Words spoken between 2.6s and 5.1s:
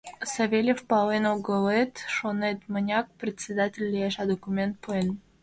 мыняк председатель лиет... и документ пуэт.